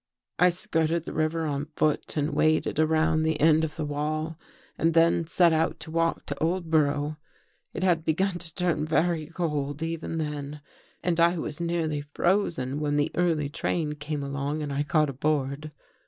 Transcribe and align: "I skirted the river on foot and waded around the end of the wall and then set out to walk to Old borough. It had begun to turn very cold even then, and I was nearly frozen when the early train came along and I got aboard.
"I 0.39 0.49
skirted 0.49 1.03
the 1.03 1.13
river 1.13 1.45
on 1.45 1.67
foot 1.75 2.17
and 2.17 2.31
waded 2.33 2.79
around 2.79 3.21
the 3.21 3.39
end 3.39 3.63
of 3.63 3.75
the 3.75 3.85
wall 3.85 4.35
and 4.75 4.95
then 4.95 5.27
set 5.27 5.53
out 5.53 5.79
to 5.81 5.91
walk 5.91 6.25
to 6.25 6.39
Old 6.39 6.71
borough. 6.71 7.17
It 7.75 7.83
had 7.83 8.03
begun 8.03 8.39
to 8.39 8.55
turn 8.55 8.83
very 8.83 9.27
cold 9.27 9.83
even 9.83 10.17
then, 10.17 10.61
and 11.03 11.19
I 11.19 11.37
was 11.37 11.61
nearly 11.61 12.01
frozen 12.01 12.79
when 12.79 12.97
the 12.97 13.11
early 13.13 13.47
train 13.47 13.93
came 13.93 14.23
along 14.23 14.63
and 14.63 14.73
I 14.73 14.81
got 14.81 15.07
aboard. 15.07 15.71